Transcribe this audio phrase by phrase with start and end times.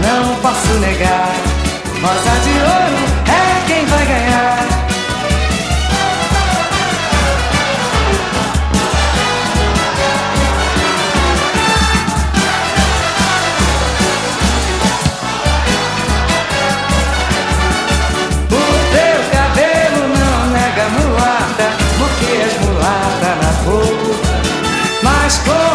[0.00, 1.32] não posso negar.
[2.02, 4.66] Rosa de ouro é quem vai ganhar.
[18.50, 18.62] O
[18.92, 24.20] teu cabelo não nega mulata, porque és mulata na cor,
[25.02, 25.71] mas cor.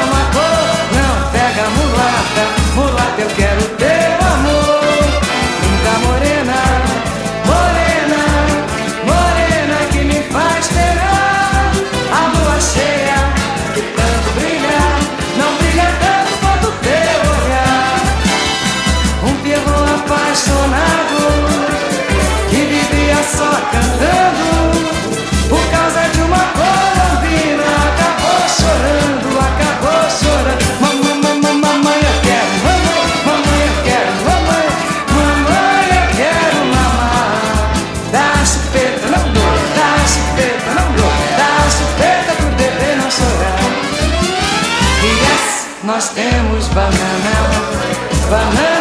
[48.29, 48.76] Van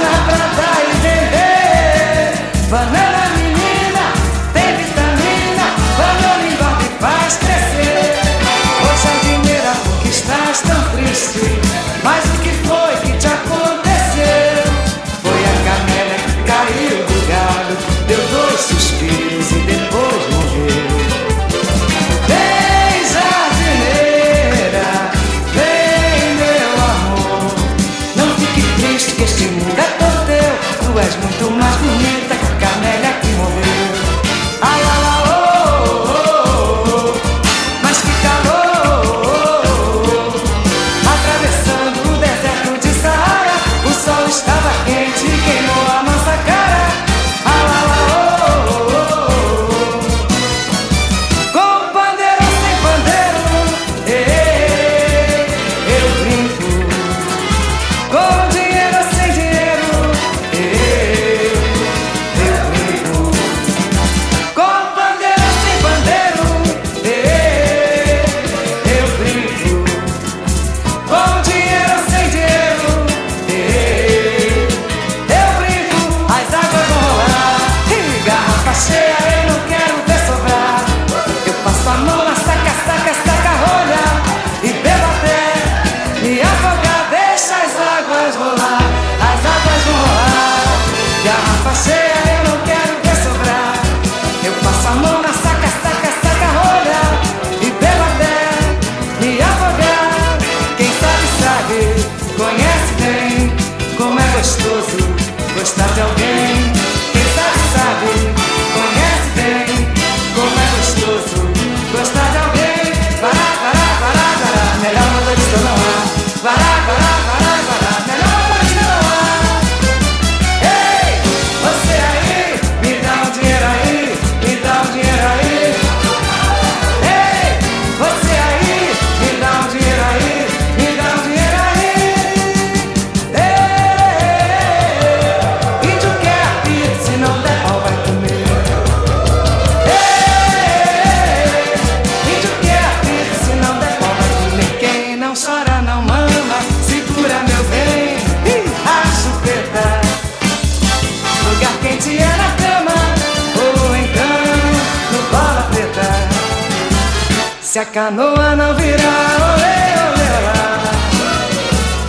[157.77, 160.81] Se a canoa não virar, olê, olê, olá,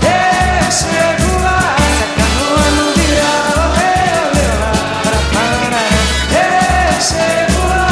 [0.01, 1.59] eu chego lá.
[1.75, 4.71] Se a canoa não virar, olê, olê, lá,
[5.03, 5.81] para, para,
[6.37, 7.91] eu chego lá.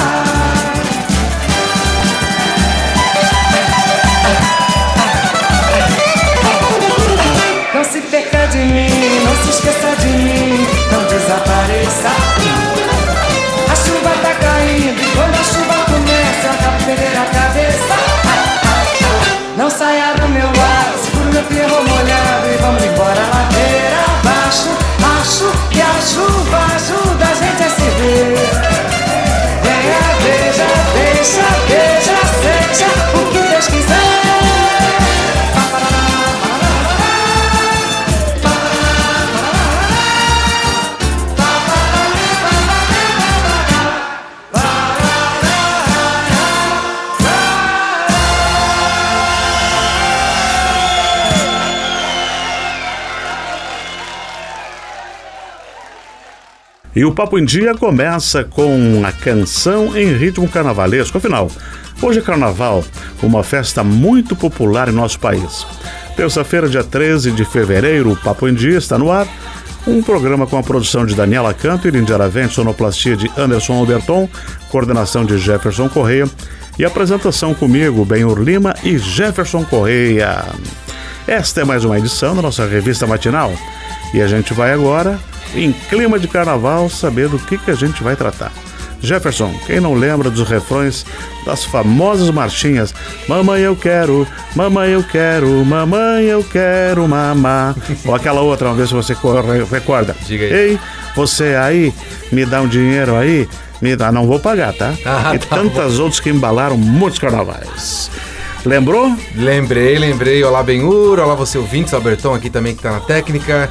[7.74, 12.25] Não se perca de mim, não se esqueça de mim, não desapareça.
[57.06, 61.20] E o Papo em Dia começa com a canção em ritmo carnavalesco.
[61.20, 61.52] Afinal,
[62.02, 62.84] hoje é carnaval,
[63.22, 65.68] uma festa muito popular em nosso país.
[66.18, 69.28] Terça-feira, dia 13 de fevereiro, o Papo em Dia está no ar.
[69.86, 74.28] Um programa com a produção de Daniela Canto, Irindia Aravente, sonoplastia de Anderson Alberton,
[74.72, 76.28] coordenação de Jefferson Correia
[76.80, 80.44] e apresentação comigo, Benhur Lima e Jefferson Correia.
[81.28, 83.54] Esta é mais uma edição da nossa revista matinal
[84.16, 85.20] e a gente vai agora
[85.54, 88.50] em clima de carnaval, saber do que, que a gente vai tratar.
[89.02, 91.06] Jefferson, quem não lembra dos refrões
[91.46, 92.94] das famosas marchinhas
[93.28, 94.26] Mamãe eu quero,
[94.56, 97.76] mamãe eu quero, mamãe eu quero mamar.
[98.06, 99.14] Ou aquela outra, uma vez se você
[99.70, 100.16] recorda.
[100.26, 100.54] Diga aí.
[100.54, 100.80] Ei,
[101.14, 101.94] você aí,
[102.32, 103.50] me dá um dinheiro aí,
[103.82, 104.94] me dá, não vou pagar, tá?
[105.06, 108.10] Ah, e tá tantas outras que embalaram muitos carnavais.
[108.66, 109.16] Lembrou?
[109.36, 110.44] Lembrei, lembrei.
[110.44, 111.20] Olá, Benhur.
[111.20, 111.94] Olá, você ouvintes.
[111.94, 113.70] Albertão aqui também que tá na técnica.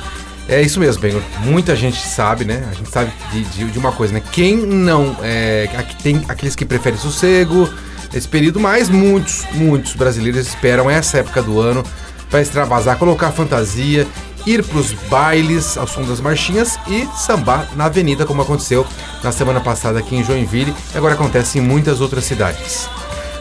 [0.49, 1.23] É isso mesmo, Benhur.
[1.41, 2.67] Muita gente sabe, né?
[2.71, 4.23] A gente sabe de, de, de uma coisa, né?
[4.33, 5.17] Quem não.
[5.23, 5.69] É,
[6.03, 7.69] tem aqueles que preferem sossego,
[8.13, 11.83] esse período, mas muitos, muitos brasileiros esperam essa época do ano
[12.31, 14.07] para extravasar, colocar fantasia,
[14.47, 18.87] ir para os bailes ao som das marchinhas e sambar na avenida, como aconteceu
[19.23, 22.89] na semana passada aqui em Joinville e agora acontece em muitas outras cidades.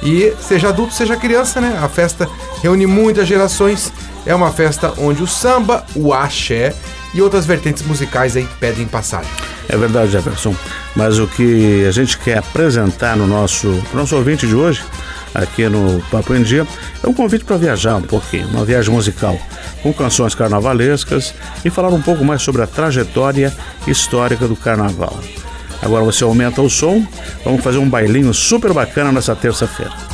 [0.01, 1.79] E seja adulto, seja criança, né?
[1.81, 2.29] A festa
[2.61, 3.91] reúne muitas gerações.
[4.25, 6.73] É uma festa onde o samba, o axé
[7.13, 9.29] e outras vertentes musicais aí pedem passagem.
[9.67, 10.55] É verdade, Jefferson.
[10.95, 14.83] Mas o que a gente quer apresentar no nosso, nosso ouvinte de hoje,
[15.33, 16.67] aqui no Papo em Dia,
[17.03, 19.39] é um convite para viajar um pouquinho, uma viagem musical,
[19.81, 21.33] com canções carnavalescas
[21.65, 23.51] e falar um pouco mais sobre a trajetória
[23.87, 25.19] histórica do carnaval.
[25.81, 27.05] Agora você aumenta o som,
[27.43, 30.12] vamos fazer um bailinho super bacana nessa terça-feira.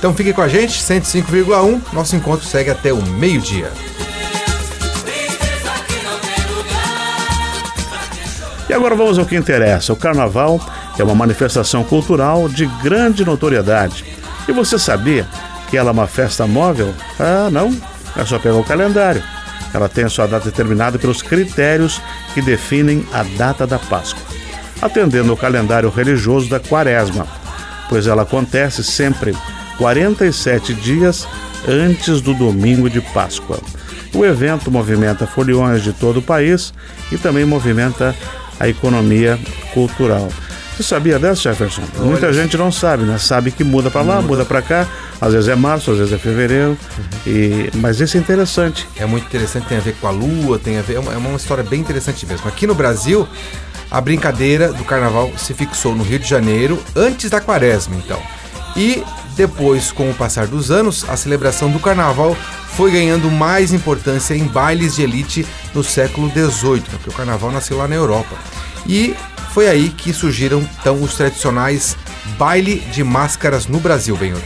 [0.00, 1.92] Então fique com a gente, 105,1.
[1.92, 3.70] Nosso encontro segue até o meio-dia.
[8.66, 9.92] E agora vamos ao que interessa.
[9.92, 10.58] O carnaval
[10.98, 14.06] é uma manifestação cultural de grande notoriedade.
[14.48, 15.26] E você sabia
[15.68, 16.94] que ela é uma festa móvel?
[17.18, 17.70] Ah, não.
[18.16, 19.22] É só pegar o calendário.
[19.74, 22.00] Ela tem a sua data determinada pelos critérios
[22.32, 24.22] que definem a data da Páscoa,
[24.80, 27.26] atendendo ao calendário religioso da Quaresma,
[27.88, 29.36] pois ela acontece sempre
[29.80, 31.26] 47 dias
[31.66, 33.58] antes do domingo de Páscoa.
[34.14, 36.74] O evento movimenta foliões de todo o país
[37.10, 38.14] e também movimenta
[38.58, 39.38] a economia
[39.72, 40.28] cultural.
[40.76, 41.82] Você sabia dessa, Jefferson?
[41.96, 42.10] Olha.
[42.10, 43.16] Muita gente não sabe, né?
[43.16, 44.86] Sabe que muda para lá, muda para cá.
[45.18, 46.76] Às vezes é março, às vezes é fevereiro.
[47.26, 47.70] E...
[47.76, 48.86] Mas isso é interessante.
[48.96, 50.96] É muito interessante, tem a ver com a lua, tem a ver.
[50.96, 52.46] É uma, é uma história bem interessante mesmo.
[52.46, 53.26] Aqui no Brasil,
[53.90, 58.20] a brincadeira do carnaval se fixou no Rio de Janeiro antes da quaresma, então.
[58.76, 59.02] E
[59.40, 62.36] depois, com o passar dos anos, a celebração do carnaval
[62.76, 66.84] foi ganhando mais importância em bailes de elite no século XVIII, né?
[66.90, 68.36] porque o carnaval nasceu lá na Europa.
[68.86, 69.14] E
[69.54, 71.96] foi aí que surgiram então os tradicionais
[72.36, 74.42] baile de máscaras no Brasil, Benhor.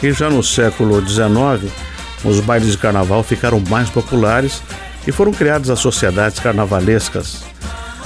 [0.00, 1.70] que já no século XIX
[2.24, 4.62] os bailes de carnaval ficaram mais populares
[5.06, 7.44] e foram criadas as sociedades carnavalescas.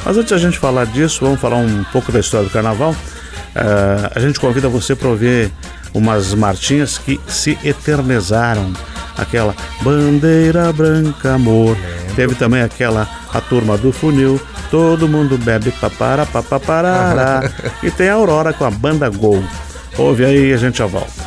[0.05, 2.97] Mas antes de a gente falar disso, vamos falar um pouco da história do carnaval.
[3.55, 5.53] Eh, a gente convida você para ouvir
[5.97, 8.73] umas marchinhas que se eternizaram.
[9.17, 11.77] Aquela Bandeira Branca Amor.
[12.15, 14.41] Teve também aquela A Turma do Funil.
[14.71, 17.51] Todo mundo bebe papara papaparará.
[17.83, 19.43] e tem a Aurora com a banda Gol.
[19.97, 21.26] Ouve aí e a gente já volta.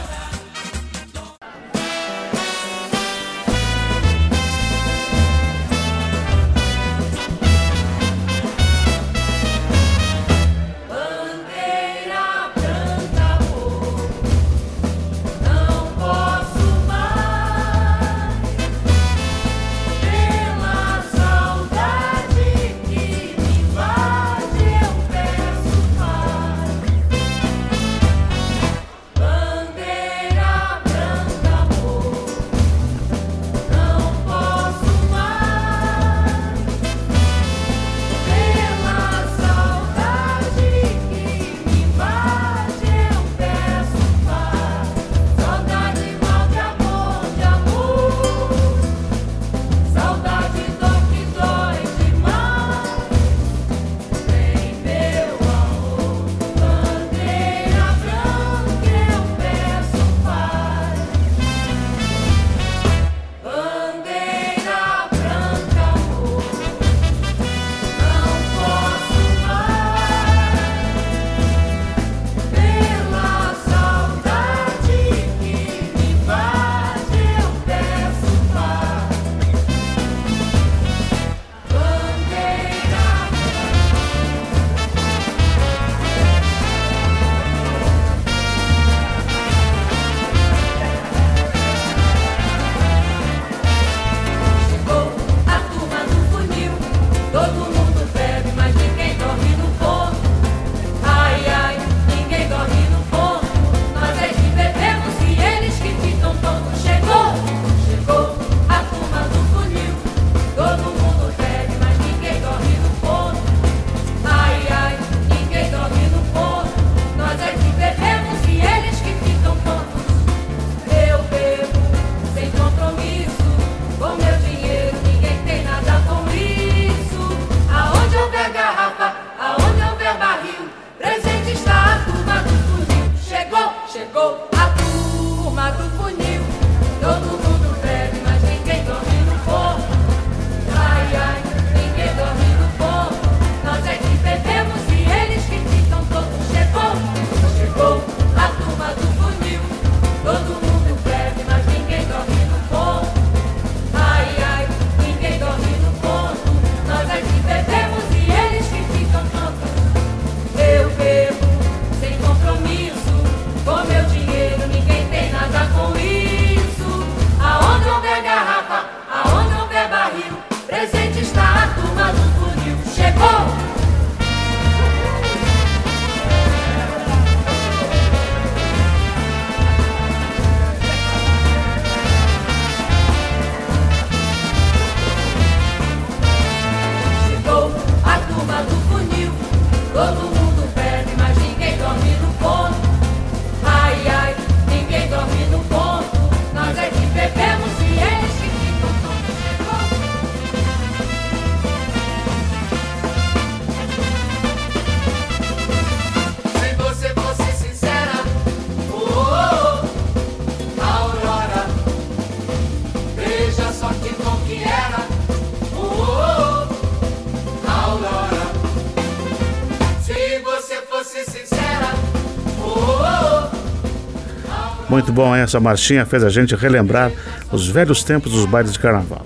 [225.19, 225.41] Bom, hein?
[225.41, 227.11] essa marchinha fez a gente relembrar
[227.51, 229.25] os velhos tempos dos bailes de carnaval.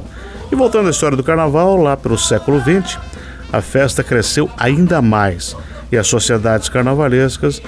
[0.52, 2.98] E voltando à história do carnaval, lá pelo século XX,
[3.52, 5.56] a festa cresceu ainda mais
[5.92, 7.62] e as sociedades carnavalescas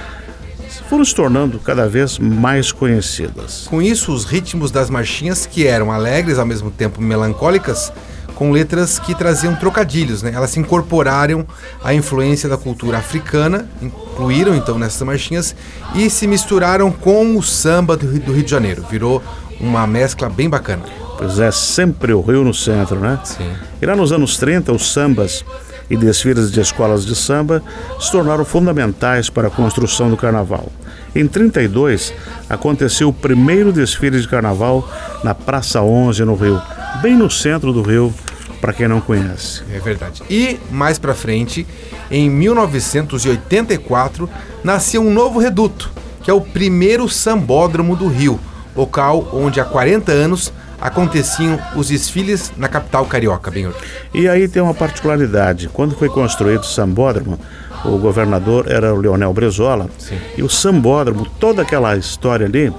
[0.89, 3.67] foram se tornando cada vez mais conhecidas.
[3.69, 7.93] Com isso, os ritmos das marchinhas, que eram alegres ao mesmo tempo melancólicas,
[8.35, 10.31] com letras que traziam trocadilhos, né?
[10.33, 11.45] Elas se incorporaram
[11.83, 15.55] à influência da cultura africana, incluíram então nessas marchinhas
[15.95, 18.85] e se misturaram com o samba do Rio, de Janeiro.
[18.89, 19.23] Virou
[19.59, 20.83] uma mescla bem bacana.
[21.17, 23.17] Pois é, sempre o Rio no centro, né?
[23.23, 23.49] Sim.
[23.81, 25.45] E lá nos anos 30, os sambas
[25.89, 27.63] e desfiles de escolas de samba
[27.99, 30.69] se tornaram fundamentais para a construção do carnaval.
[31.15, 32.13] Em 32,
[32.49, 34.87] aconteceu o primeiro desfile de carnaval
[35.23, 36.61] na Praça 11, no Rio,
[37.01, 38.13] bem no centro do Rio,
[38.61, 39.63] para quem não conhece.
[39.71, 40.23] É verdade.
[40.29, 41.67] E mais pra frente,
[42.09, 44.29] em 1984,
[44.63, 45.91] nasceu um novo reduto,
[46.23, 48.39] que é o primeiro sambódromo do Rio,
[48.75, 53.73] local onde há 40 anos aconteciam os desfiles na capital carioca, Benhur.
[54.13, 55.69] E aí tem uma particularidade.
[55.71, 57.39] Quando foi construído o sambódromo,
[57.83, 59.89] o governador era o Leonel Brezola.
[59.97, 60.17] Sim.
[60.37, 62.73] E o sambódromo, toda aquela história ali,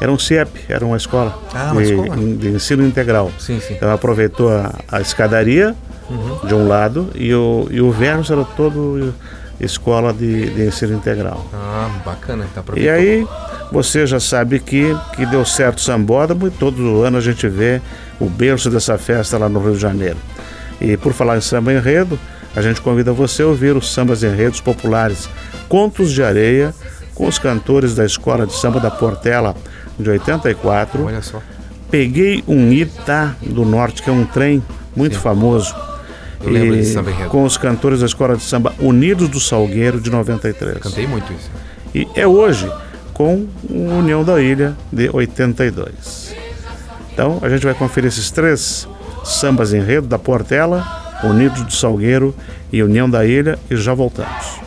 [0.00, 2.16] era um CIEP, era uma escola, Ah, uma de, escola.
[2.16, 3.30] de ensino integral.
[3.38, 3.74] Sim, sim.
[3.74, 5.74] Então aproveitou a, a escadaria
[6.08, 6.46] Uhum.
[6.46, 9.12] de um lado e o, e o verso era todo
[9.60, 11.44] escola de, de ensino integral.
[11.52, 13.26] Ah, bacana, tá E aí
[13.72, 17.80] você já sabe que, que deu certo o sambódromo e todo ano a gente vê
[18.20, 20.16] o berço dessa festa lá no Rio de Janeiro.
[20.80, 22.16] E por falar em samba enredo,
[22.54, 25.28] a gente convida você a ouvir os sambas enredos populares
[25.68, 26.72] Contos de Areia
[27.16, 29.56] com os cantores da Escola de Samba da Portela
[29.98, 31.04] de 84.
[31.04, 31.40] Olha só.
[31.90, 34.62] Peguei um Itá do Norte, que é um trem
[34.94, 35.74] muito famoso.
[36.42, 37.30] Eu lembro E desse samba enredo.
[37.30, 40.78] Com os cantores da Escola de Samba Unidos do Salgueiro de 93.
[40.78, 41.50] Cantei muito isso.
[41.94, 42.70] E é hoje
[43.14, 46.34] com o União da Ilha de 82.
[47.12, 48.86] Então a gente vai conferir esses três
[49.24, 50.86] sambas enredo da Portela,
[51.24, 52.34] Unidos do Salgueiro
[52.72, 54.65] e União da Ilha e já voltamos.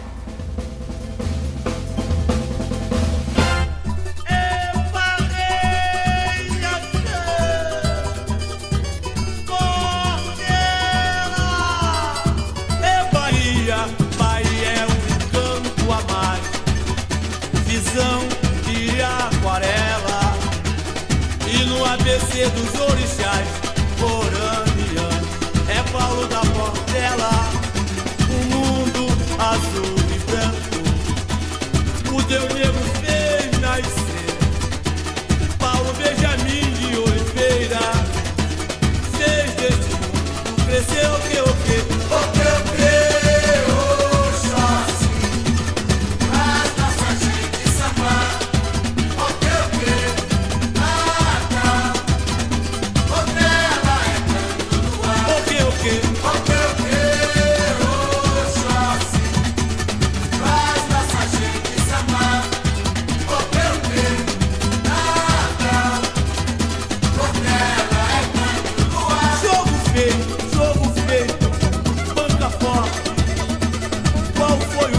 [74.49, 74.98] Qual foi o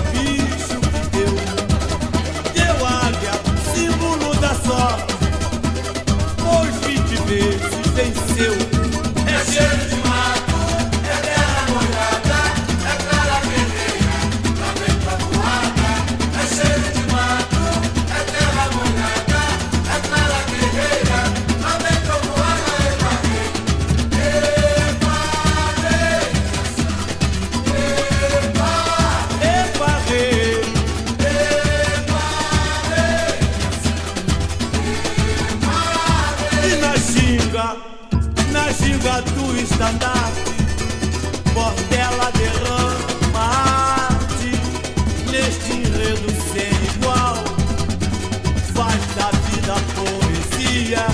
[48.80, 51.04] Faz da vida poesia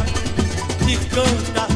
[0.89, 1.76] e canta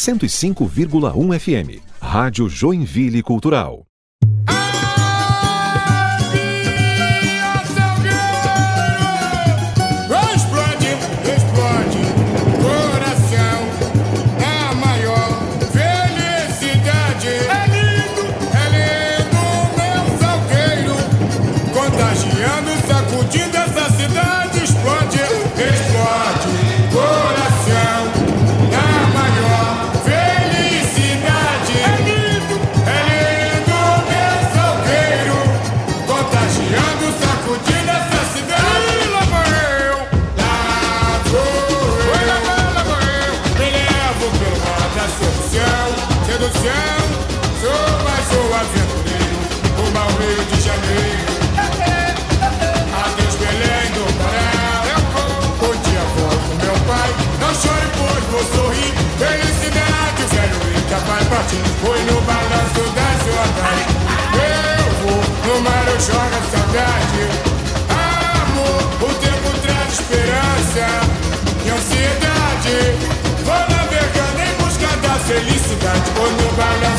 [0.00, 1.78] 105,1 FM.
[2.00, 3.89] Rádio Joinville Cultural.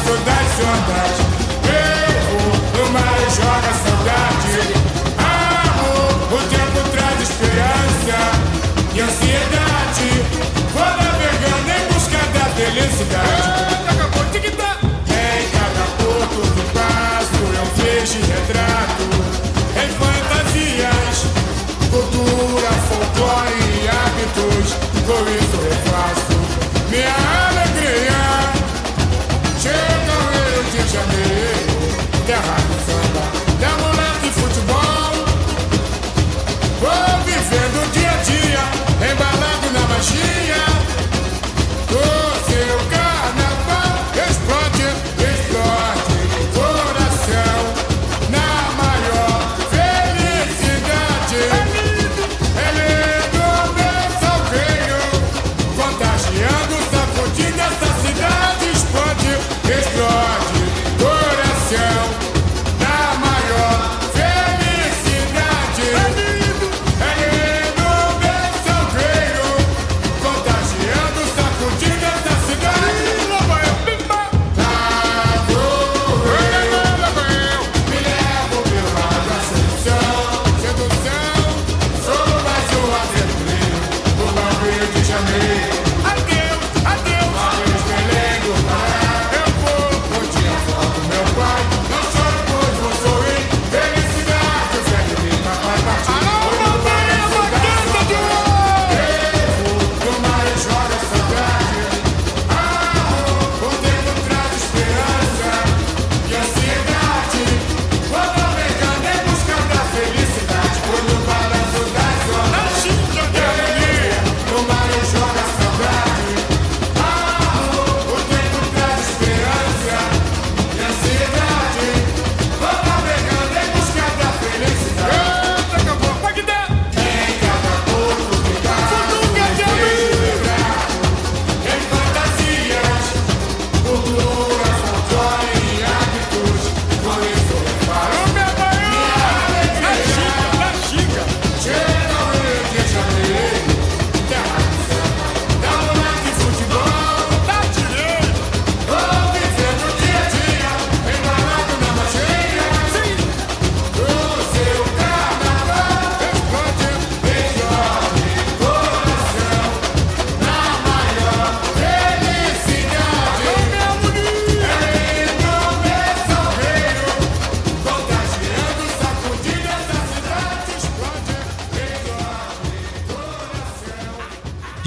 [0.03, 1.30] saudade, saudade.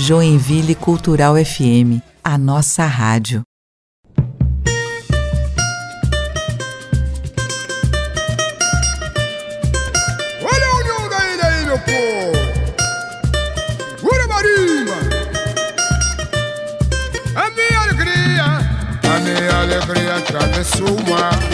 [0.06, 3.42] Joinville Cultural FM, a nossa rádio.
[10.42, 12.36] Olha o união daí, daí, meu povo!
[14.02, 14.92] gura Marimba!
[17.34, 18.44] A minha alegria,
[19.10, 21.53] a minha alegria atravessou o mar.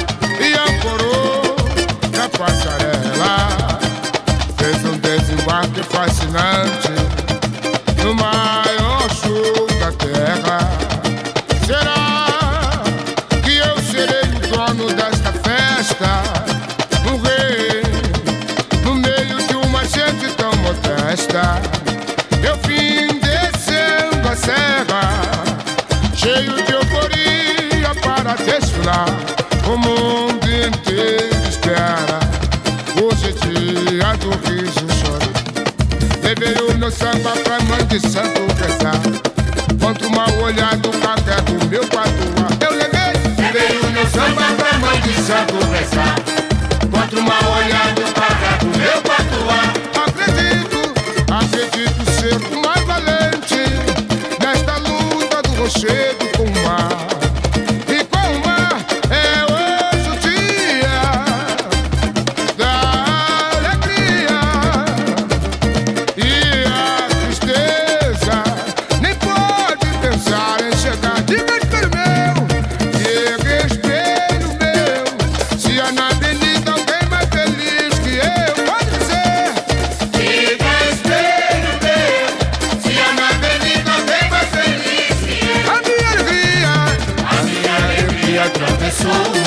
[88.90, 89.39] soul.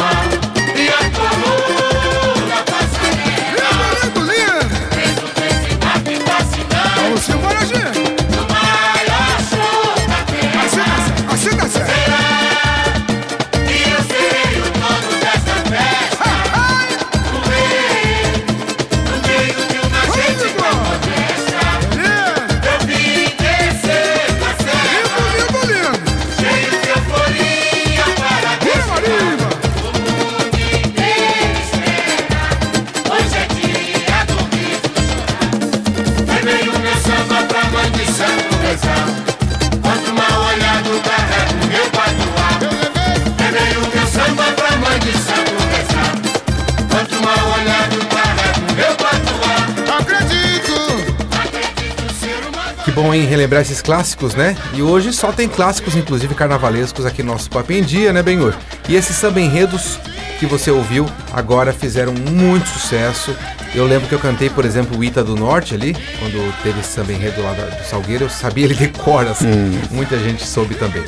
[52.93, 53.25] bom, hein?
[53.25, 54.56] Relembrar esses clássicos, né?
[54.73, 58.56] E hoje só tem clássicos, inclusive carnavalescos, aqui no nosso Papo em Dia, né, Benhor?
[58.88, 59.99] E esses samba enredos
[60.39, 63.36] que você ouviu agora fizeram muito sucesso.
[63.73, 66.89] Eu lembro que eu cantei, por exemplo, o Ita do Norte ali, quando teve esse
[66.89, 69.47] samba enredo lá do Salgueiro, eu sabia ele de cor, assim.
[69.47, 69.82] Hum.
[69.91, 71.03] Muita gente soube também.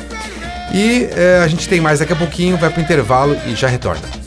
[0.74, 4.25] E é, a gente tem mais daqui a pouquinho, vai pro intervalo e já retorna.